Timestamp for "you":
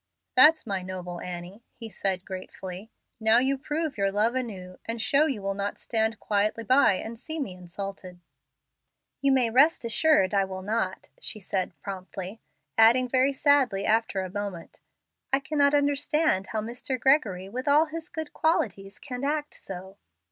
3.37-3.55, 5.27-5.43, 9.21-9.31